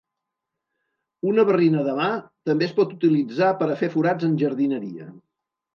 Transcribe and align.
Una 1.33 1.45
barrina 1.51 1.85
de 1.89 1.95
mà 2.01 2.09
també 2.51 2.67
es 2.71 2.75
pot 2.81 2.99
utilitzar 2.99 3.53
per 3.61 3.69
a 3.77 3.81
fer 3.85 3.95
forats 3.99 4.31
en 4.31 4.39
jardineria. 4.47 5.13